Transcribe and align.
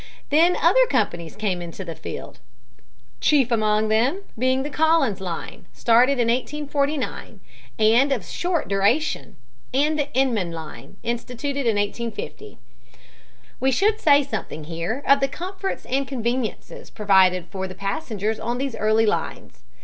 Then 0.31 0.55
other 0.59 0.87
companies 0.87 1.35
came 1.35 1.61
into 1.61 1.85
the 1.85 1.93
field, 1.93 2.39
chief 3.19 3.51
among 3.51 3.89
them 3.89 4.23
being 4.35 4.63
the 4.63 4.71
Collins 4.71 5.21
Line, 5.21 5.67
started 5.73 6.13
in 6.13 6.27
1849, 6.27 7.39
and 7.77 8.11
of 8.11 8.25
short 8.25 8.67
duration, 8.67 9.35
and 9.71 9.99
the 9.99 10.11
Inman 10.15 10.51
Line, 10.53 10.97
instituted 11.03 11.67
in 11.67 11.75
1850. 11.75 12.57
We 13.59 13.69
should 13.69 13.99
say 13.99 14.23
something 14.23 14.63
here 14.63 15.03
of 15.07 15.19
the 15.19 15.27
comforts 15.27 15.85
and 15.85 16.07
conveniences 16.07 16.89
provided 16.89 17.45
for 17.51 17.67
the 17.67 17.75
passengers 17.75 18.39
on 18.39 18.57
these 18.57 18.75
early 18.75 19.05
lines. 19.05 19.61